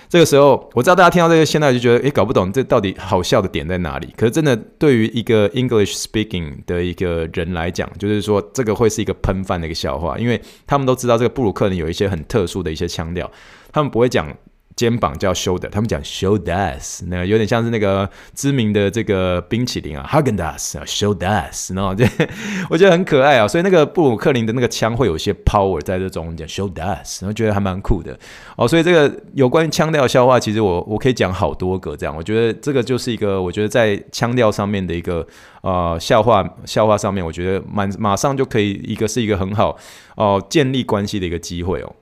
[0.10, 4.14] 这个时候，我知道大家听到这个，现在就觉得，诶，搞不懂这到底好笑的点在哪里。
[4.16, 13.30] 可是真的，对于一个 English speaking 的一个人来讲，就是说，这个会是一个喷饭的一个笑话，因为他们都知道这个布鲁克林有一些很特殊的一些腔调，
[13.72, 14.36] 他们不会讲。
[14.78, 22.06] 肩膀叫 shoulder，他们讲 shoulders，那有点像是那个知名的这个冰淇淋啊，Häagen-Dazs shoulders，然后这
[22.70, 28.18] 我觉得很可爱啊，所以那个布鲁克林的那个腔会有一些 power 在这种讲 shoulders，然后觉得还蛮酷的
[28.56, 28.68] 哦。
[28.68, 35.26] 所以这个有关于腔调笑话，其实我我可以讲好多个这样，我觉得这个就是一个我觉得在腔调上面的一个
[35.62, 39.76] 呃笑话笑话上面，我觉得蛮马上就可以一个是一个很好
[40.16, 41.96] 哦、建立关系的一个机会哦。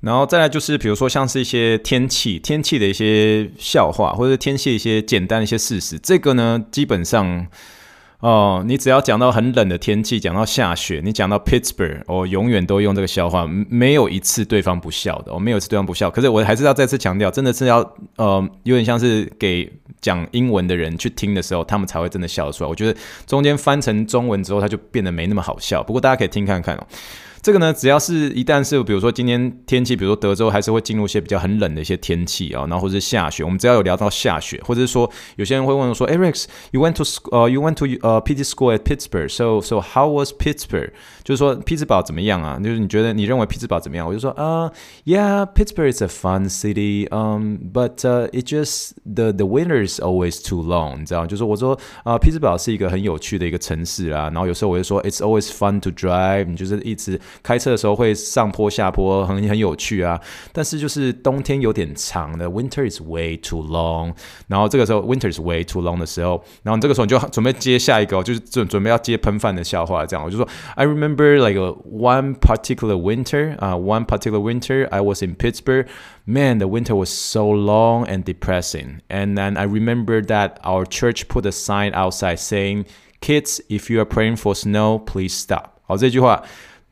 [0.00, 5.98] 然后再来就是，比如说像是一些天气、天气的一些笑话，或者是天气一些简单的一些事实。
[5.98, 7.46] 这个呢，基本上，
[8.20, 16.10] 哦、你只要讲到很冷的天气，讲到下雪，你讲到 Pittsburgh，我、永远都用这个笑话，没有一次对方不笑的，我、没有一次对方不笑。
[16.10, 17.78] 可是我还是要再次强调，真的是要，
[18.16, 22.70] 呃，有点像是给讲英文的人去听的时候，他们才会真的笑得出来。
[22.70, 25.82] 我觉得中间翻成中文之后，它就变得没那么好笑。
[25.82, 26.86] 不过大家可以听看看哦。
[27.42, 40.90] 这个呢，只要是一旦是比如说今天天气，比如说德州还是会进入一些比较很冷的一些天气啊，然后或者是下雪，我们只要有聊到下雪，或者是说有些人会问我说，Rex，you went to 呃、uh,，you went to 呃、uh, PT school at Pittsburgh，so so how was Pittsburgh？
[41.24, 42.58] 就是说匹兹堡怎么样啊？
[42.62, 44.06] 就是你觉得你认为匹兹堡怎么样？
[44.06, 44.68] 我就说啊、
[45.04, 54.24] uh,，Yeah，Pittsburgh is a fun city，um，but、it just the the winter winter is always too long，你知道，就是我说啊，匹兹堡是一个很有趣的一个城市啊。
[54.30, 60.19] 然后有时候我就说，it's always fun to drive，你就是一直开车的时候会上坡下坡，很很有趣啊。
[60.51, 64.13] 但是就是冬天有点长的，winter is way too long。
[64.47, 75.23] 然后这个时候，winter is way too long 的时候，然后这个时候你就准备接下一个，就是准准备要接喷饭的笑话，这样我就说，I remember like one particular winter 啊，uh，one particular winter I was
[75.23, 79.01] in Pittsburgh。Man, the winter was so long and depressing.
[79.09, 82.85] And then I remember that our church put a sign outside saying,
[83.21, 85.81] Kids, if you are praying for snow, please stop.
[85.83, 86.41] 好，这句话。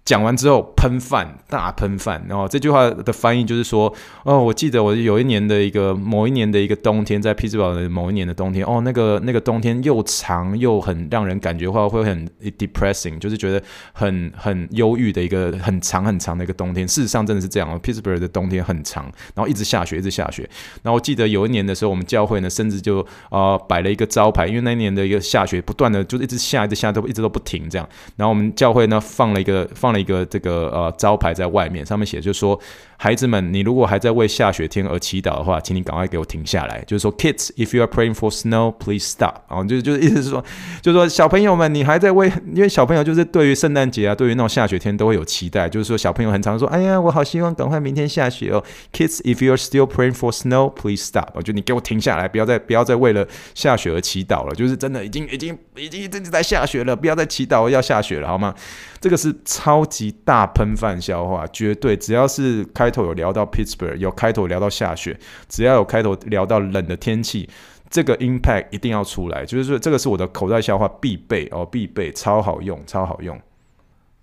[0.08, 2.24] 讲完之后喷饭，大喷饭。
[2.26, 3.92] 然后这句话的翻译就是说，
[4.22, 16.88] 哦，我记得我有一年的一个某一年的一个冬天，在匹兹堡的某一年的冬天，哦，那个那个冬天又长又很让人感觉话会很 depressing，就是觉得很很忧郁的一个很长很长的一个冬天。
[16.88, 20.48] 事实上真的是这样，哦，匹兹堡的冬天很长，然后一直下雪，一直下雪。
[20.82, 27.86] 然后我记得有一年的时候，我们教会呢，甚至就啊、呃、摆了一个招牌，因为那一年的一个下雪不断的就一直下，一直下，都一直都不停这样。
[28.16, 29.97] 然后我们教会呢放了一个放了。
[29.98, 32.58] 一个这个呃招牌在外面，上面写就是说。
[33.00, 36.82] 孩子们，你如果还在为下雪天而祈祷的话，请你赶快给我停下来。
[36.84, 39.36] 就是说，Kids，if you are praying for snow, please stop。
[39.46, 40.44] 啊，就是就是意思是说，
[40.82, 45.68] 就是说小朋友们，你还在为，因为小朋友就是对于圣诞节啊，对于那种下雪天都会有期待。
[45.68, 48.64] 就是说，小朋友很常说，哎呀，我好希望赶快明天下雪哦。
[48.92, 51.40] Kids，if you are still praying for snow, please stop。
[51.44, 54.52] 就你给我停下来，不要再不要再为了下雪而祈祷了。
[54.56, 58.52] 就是真的已经已经已经真的在下雪了，不要再祈祷要下雪了，好吗？
[59.00, 62.88] 这个是超级大喷饭笑话，绝对只要是开。
[62.90, 67.48] 头有聊到 Pittsburgh，有开头聊到下雪，只要有开头聊到冷的天气，
[67.90, 73.38] 这个 impact 一定要出来，就是说这个是我的口袋笑话必备哦，必备，超好用，超好用。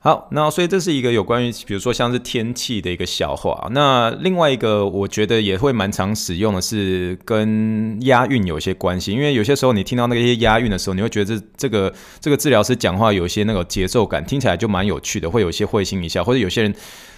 [0.06, 3.68] 好，那所以这是一个有关于，比如说像是天气的一个笑话。
[3.72, 16.72] 那另外一个，我觉得也会蛮常使用的是跟押韵有些关系，因为有些时候你听到那些押韵的时候，你会觉得这这个这个治疗师讲话有一些那个节奏感，听起来就蛮有趣的，会有一些会心一笑，或者有些人。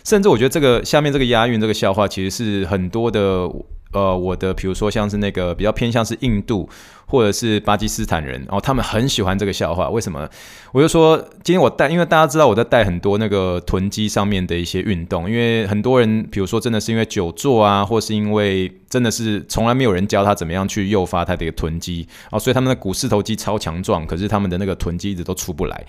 [0.06, 3.46] 甚至我觉得这个下面这个押韵这个笑话，其实是很多的
[3.94, 6.70] 呃，我的比如说像是那个比较偏向是印度
[7.06, 9.90] 或者是巴基斯坦人哦，他们很喜欢这个笑话。
[9.90, 10.28] 为什么？
[10.74, 25.86] 我就说今天我带，因为大家知道我在带很多那个臀肌上面的一些运动，因为很多人比如说真的是因为久坐啊，或是因为真的是从来没有人教他怎么样去诱发他的一个臀肌哦，所以他们的股四头肌超强壮，可是他们的那个臀肌一直都出不来。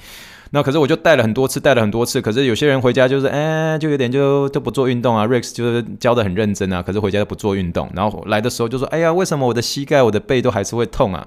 [0.51, 2.21] 那可是我就带了很多次，带了很多次。
[2.21, 5.27] 可是有些人回家就是，哎，就有点就都不做运动啊。
[5.27, 7.91] Rex 就是教的很认真啊，可是回家都不做运动。
[7.95, 11.27] 然后来的时候就说，哎呀，为什么我的膝盖、我的背都还是会痛啊？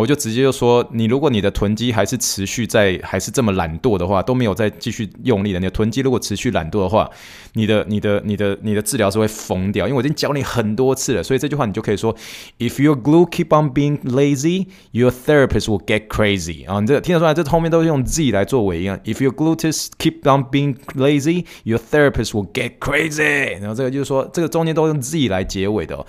[0.00, 7.10] 我就直接就说，你如果你的臀肌还是持续在，还是这么懒惰的话，都没有再继续用力的，你的臀肌如果持续懒惰的话，
[7.54, 9.86] 你的、你的、你的、你的治疗是会疯掉。
[9.86, 12.14] 因为我已经教你很多次了，所以这句话你就可以说
[12.58, 16.68] ，If your glue keep on being lazy, your therapist will get crazy。
[16.70, 18.98] 啊，你这个听得出来，这后面都是用 Z 来做尾音啊。
[19.04, 23.58] If your glutes keep on being lazy, your therapist will get crazy。
[23.60, 26.06] 然后这个就是说，这个中间都用 Z 来结尾的哦。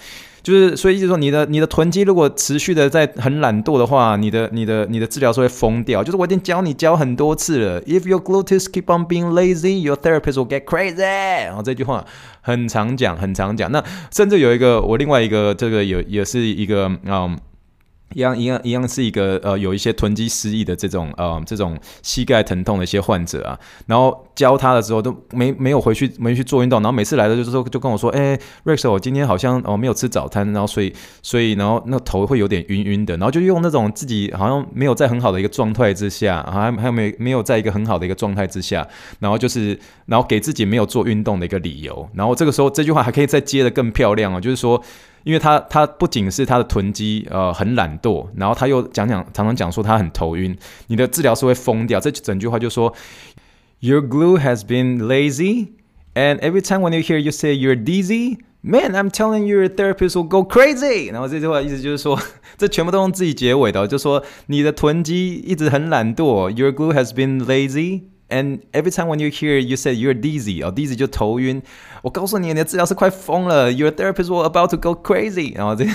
[0.48, 6.02] 就是，所以就是说，你的你的囤积如果持续的在很懒惰的话，你的你的你的治疗是会疯掉。
[6.02, 7.82] 就是我已经教你教很多次了。
[7.82, 11.02] If your glutes keep on being lazy, your therapist will get crazy。
[11.02, 12.06] 然后这句话
[12.40, 13.70] 很常讲，很常讲。
[13.74, 17.38] 那甚至有一个我另外一个这个也也是一个嗯。
[18.14, 38.88] 一样一样一样是一个呃有一些囤积失忆的这种呃这种膝盖疼痛的一些患者啊，然后教他的时候都没没有回去没去做运动，然后每次来的就是说就跟我说，哎，Rex，我今天好像哦没有吃早餐，然后所以所以然后那头会有点晕晕的，然后就用那种自己好像没有在很好的一个状态之下，还还没没有在一个很好的一个状态之下，
[39.20, 44.82] 然后就是然后给自己没有做运动的一个理由，然后这个时候这句话还可以再接的更漂亮哦，就是说。
[45.24, 52.00] 因为他他不仅是他的臀肌呃很懒惰，然后他又讲讲常常讲说他很头晕，你的治疗师会疯掉。
[52.00, 52.94] 这整句话就说
[53.80, 55.68] ，Your glue has been lazy,
[56.14, 60.16] and every time when you hear you say you're dizzy, man, I'm telling your therapist
[60.16, 61.12] will go crazy。
[61.12, 62.20] 然后这句话意思就是说，
[62.58, 68.04] 这全部都用自己结尾的，就说你的臀肌一直很懒惰，Your glue has been lazy。
[68.30, 71.62] And every time when you hear you say you're dizzy，哦，dizzy 就头晕。
[72.02, 75.56] 我告诉你，你的治疗师快疯了，Your therapist was about to go crazy。
[75.56, 75.86] 然后这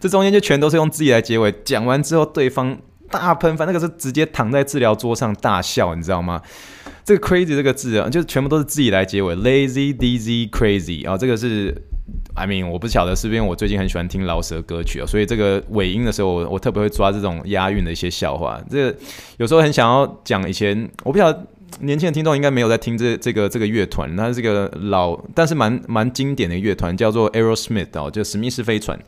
[0.00, 1.52] 这中间就全都是用自己来结尾。
[1.64, 2.78] 讲完之后，对方
[3.10, 6.40] 大喷饭，那个是直接躺在治疗桌上大笑，你知道吗？
[7.04, 11.06] 这个 crazy 这个字啊，就全部都是自己来结尾，lazy dizzy crazy。
[11.08, 11.82] 啊，这个是。
[12.34, 18.60] I mean，我不晓得是不是因为我最近很喜欢听饶舌歌曲啊，所以这个尾音的时候我，我特别会抓这种押韵的一些笑话。
[18.70, 18.94] 这
[19.36, 21.46] 有时候很想要讲以前，我不晓得
[21.80, 28.98] 年轻的听众应该没有在听这这个这个乐团，它这个老但是蛮蛮经典的乐团，叫做 Aerosmith 哦，就史密斯飞船。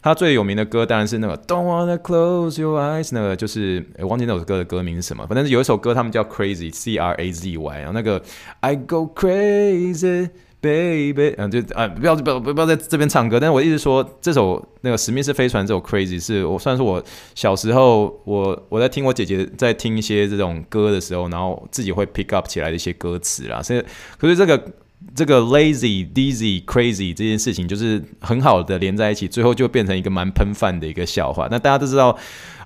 [0.00, 8.20] 他最有名的歌当然是那个 Don't wanna close your eyes，那个就是我忘记那首歌的歌名是什么，反正有一首歌他们叫 Crazy，C R A Z Y，然后那个
[8.60, 10.30] I go crazy。
[10.62, 13.40] Baby，嗯，就啊，不要不要不要在这边唱歌。
[13.40, 17.02] 但是我一直说，这首那个史密斯飞船这首 Crazy 是我算是我
[17.34, 23.60] 小时候我我在听我姐姐在听一些这种歌的时候，然后自己会 pick up 起来的一些歌词啦。
[23.60, 23.82] 所以，
[24.16, 24.72] 可是这个
[25.16, 31.48] 这个 Lazy、Dizzy、Crazy 这件事情，就是很好的连在一起，最后就变成一个蛮喷饭的一个笑话。
[31.50, 32.16] 那大家都知道，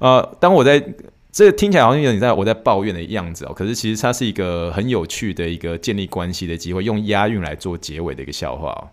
[0.00, 0.84] 呃，当我在。
[1.36, 8.88] 这个听起来好像有点在我在抱怨的样子哦，可是其实它是一个很有趣的一个建立关系的机会，用押韵来做结尾的一个笑话哦。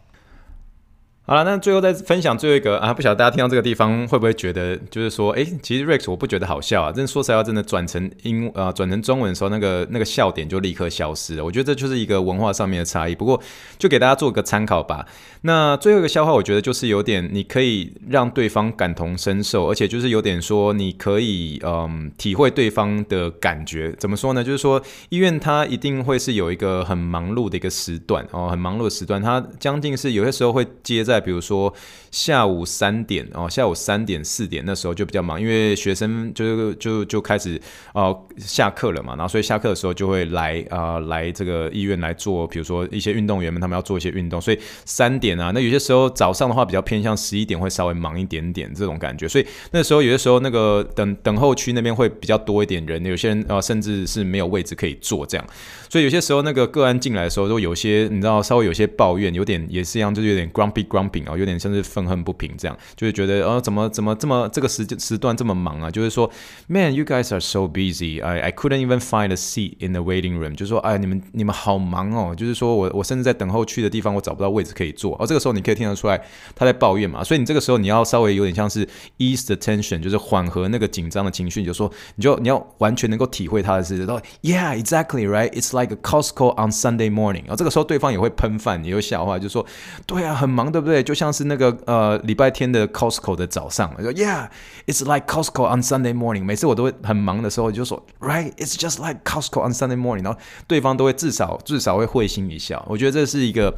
[1.25, 11.45] 好了，那最后再分享最后一个啊，不晓得大家听到这个地方会不会觉得，就是说，哎，其实 Rex 我不觉得好笑啊，真说实在话，真的转成英啊、呃、转成中文的时候，那个那个笑点就立刻消失了。
[11.45, 13.15] 我觉得这就是一个文化上面的差异。
[13.15, 13.41] 不过
[13.79, 15.05] 就给大家做个参考吧。
[15.45, 23.93] 那最后一个笑话，我觉得就是有点你可以让对方感同身受，而且就是有点说你可以嗯体会对方的感觉。
[23.97, 24.43] 怎么说呢？
[24.43, 31.12] 就是说医院它一定会是有一个很忙碌的一个时段哦，很忙碌的时段，它将近是有些时候会接在。
[31.13, 31.71] 再比如说
[32.13, 37.59] 下午三点哦，下午三点四点那时候就比较忙，因为学生就就就开始
[37.91, 55.47] 哦、下课了嘛，然后所以下课的时候就会来啊、来这个医院来做，比如说一些运动员们他们要做一些运动，所以三点啊，那有些时候早上的话比较偏向十一点会稍微忙一点点这种感觉，所以那时候有些时候那个等等候区那边会比较多一点人，有些人啊、甚至是没有位置可以坐这样，
[55.89, 61.23] 所以有些时候那个个案进来的时候都有些你知道稍微有些抱怨，有点也是一样，就是有点 grumpy grumpy。
[61.25, 65.91] 哦，有点像是愤恨不平这样，就是觉得哦，怎么怎么这么这个时间时段这么忙啊？
[65.91, 66.29] 就是说
[66.67, 70.55] ，Man，you guys are so busy，I I couldn't even find a seat in the waiting room。
[70.55, 72.35] 就是说，哎，你们你们好忙哦。
[72.35, 75.15] 就是说我我甚至在等候区的地方，我找不到位置可以坐。
[75.19, 76.21] 哦，这个时候你可以听得出来
[76.55, 77.23] 他在抱怨嘛。
[77.23, 78.87] 所以你这个时候你要稍微有点像是
[79.17, 81.59] ease the tension，就是缓和那个紧张的情绪。
[81.59, 83.97] 你就说，你就你要完全能够体会他的事。
[83.97, 87.43] 然后，Yeah，exactly，right？It's like a Costco on Sunday morning。
[87.43, 89.65] 然后这个时候对方也会喷饭，也会笑话，就说，
[90.05, 91.03] 对啊，很忙，对不对？
[91.03, 96.43] 就像是那个呃呃礼拜天的 Costco 的早上，说 Yeah，it's like Costco on Sunday morning。
[96.43, 100.23] 每次我都会很忙的时候，就说 Right，it's just like Costco on Sunday morning。
[100.23, 102.83] 然后对方都会至少至少会会心一笑。
[102.89, 103.73] 我觉得这是一个。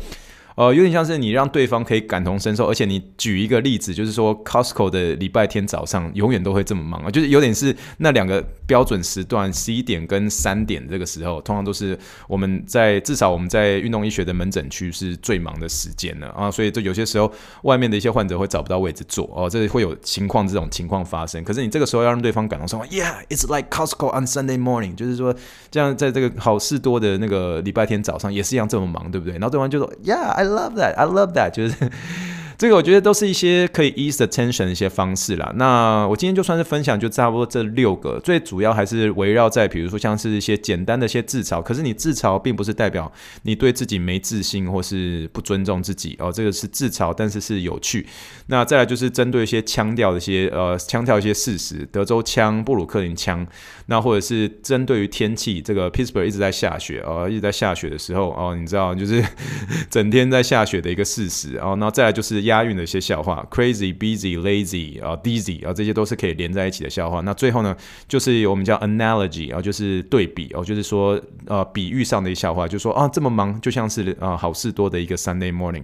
[0.55, 11.99] 呃，有点像是你让对方可以感同身受，而且你举一个例子，就是说 Costco 的礼拜天早上永远都会这么忙啊，就是有点是那两个标准时段，十一点跟三点这个时候，通常都是
[12.29, 17.29] 我们在至少我们在运动医学的门诊区是最忙的时间了啊，所以就有些时候
[17.63, 21.43] 外面的一些患者会找不到位置坐哦，这会有情况这种情况发生。
[21.43, 25.35] 可是你这个时候要让对方感同身受，Yeah，it's like Costco on Sunday morning，就是说
[25.69, 29.33] 这样在这个好事多的那个礼拜天早上也是一样这么忙，对不对？
[29.33, 30.44] 然后对方就说，Yeah。
[30.45, 30.97] I love that.
[30.97, 31.51] I love that.
[31.51, 31.75] 就是。
[32.57, 35.51] 这个我觉得都是一些可以 ease the tension 的一些方式啦。
[35.55, 41.61] 那我今天就算是分享，就差不多这六个，最主要还是围绕在，比如说像是一些简单的一些自嘲。
[41.61, 43.11] 可是你自嘲并不是代表
[43.43, 48.07] 你对自己没自信或是不尊重自己哦，这个是自嘲，但是是有趣。
[48.47, 53.45] 那再来就是针对一些腔调的一些呃腔调一些事实，德州腔、布鲁克林腔，
[53.87, 59.21] 那或者是针对于天气，这个 Pittsburgh 一直在下雪哦，一直在下雪的时候哦，你知道就是
[59.91, 62.44] 整天在下雪的一个事实哦，然后再来就是。
[62.45, 67.21] 押韵的一些笑话，crazy、busy、lazy 啊、dizzy 啊，这些都是可以连在一起的笑话。
[67.21, 67.75] 那最后呢，
[68.07, 75.83] 就是我们叫 analogy 啊，就是对比哦，就是说呃，比喻上的一笑话，就说啊，这么忙，就像是啊好事多的一个 Sunday morning。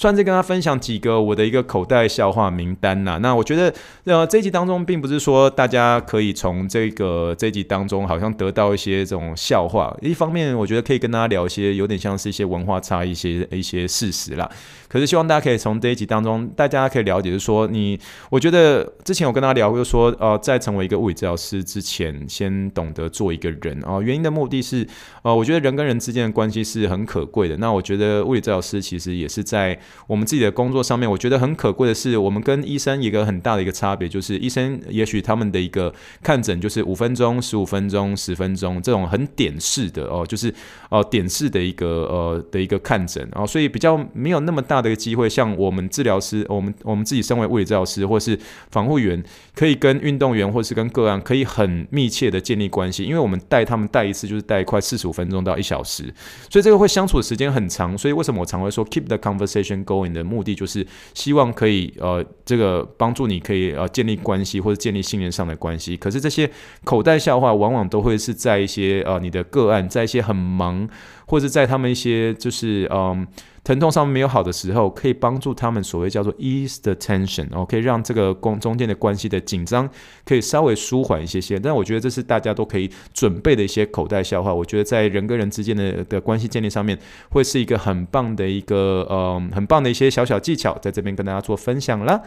[0.00, 3.18] 算是跟他分享几个我的一个口袋笑话名单呐。
[3.20, 3.74] 那我觉得，
[4.04, 9.92] 呃，这一集当中并不是说大家可以从这个这一集当中好像得到一些这种笑话。
[10.00, 14.48] 一方面，我觉得可以跟大家聊一些有点像是一些文化差异一些一些事实啦。
[14.88, 17.98] 可是希望大家可以从这一集当中，大家可以了解，就是说你，
[18.30, 24.00] 我觉得之前我跟大家聊过，说，呃，在成为一个物理治疗师之前，先懂得做一个人啊。
[24.00, 24.86] 原因的目的是，
[25.22, 27.56] 呃，我觉得人跟人之间的关系是很可贵的。
[27.58, 29.78] 那我觉得物理治疗师其实也是在。
[30.06, 40.52] 我们自己的工作上面，我觉得很可贵的是，我们跟医生一个很大的一个差别，就是医生也许他们的一个看诊就是五分钟、十五分钟、十分钟这种很点式的哦，就是
[40.88, 48.38] 哦点式的一个呃的一个看诊哦，所以比较没有那么大的一个机会，像我们治疗师，我们我们自己身为物理治疗师或是
[48.70, 49.22] 防护员，
[49.54, 56.04] 可以跟运动员或是跟个案可以很密切的建立关系，因为我们带他们带一次就是带快四十五分钟到一小时，
[56.50, 65.96] 所以这个会相处的时间很长，所以为什么我常会说 keep the conversation going 的目的就是希望可以呃，这个帮助你可以呃建立关系或者建立信任上的关系。
[65.96, 66.50] 可是这些
[66.84, 70.88] 口袋笑话往往都会是在一些呃你的个案，在一些很忙，
[71.26, 73.26] 或者在他们一些就是嗯。
[73.68, 79.86] 疼痛上面没有好的时候，可以帮助他们所谓叫做 ease the tension，哦，可以让这个中中间的关系的紧张
[80.24, 81.60] 可以稍微舒缓一些些。
[81.60, 84.54] 但我觉得这是大家都可以准备的一些口袋笑话。
[84.54, 86.98] 我觉得在人跟人之间的的关系建立上面，
[87.28, 92.22] 会是一个很棒的一个呃很棒的一些小小技巧，在这边跟大家做分享啦。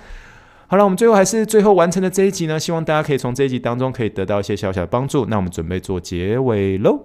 [0.68, 5.26] 好了，我们最后还是最后完成的这一集呢，希望大家可以从这一集当中可以得到一些小小的帮助。
[5.26, 7.02] 那我们准备做结尾喽。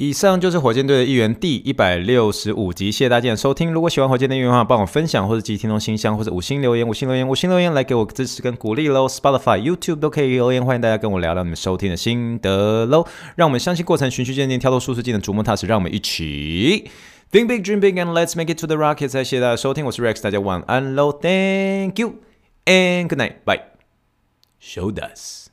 [0.00, 3.72] 以上就是火箭队的一员第一百六十五集，谢谢大家的收听。
[3.72, 9.08] 如果喜欢火箭队的话，帮我分享或者寄听众信箱，或者五星留言，五星留言，五星留言来给我支持跟鼓励喽。
[9.08, 13.04] Spotify、YouTube 都可以留言，欢迎大家跟我聊聊你们收听的心得喽。
[13.34, 15.66] 让我们相信过程，循序渐进，跳脱舒适圈的逐梦踏实。
[15.66, 16.88] 让我们一起
[17.32, 19.08] Think big, dream big, and let's make it to the rocket。
[19.08, 22.14] 再谢谢大家收听，我是 Rex，大家晚安喽，Thank you
[22.66, 23.62] and good night, bye.
[24.62, 25.47] Show us.